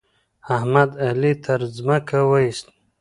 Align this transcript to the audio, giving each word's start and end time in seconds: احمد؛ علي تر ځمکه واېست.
احمد؛ 0.55 0.89
علي 1.07 1.33
تر 1.43 1.59
ځمکه 1.75 2.19
واېست. 2.29 2.67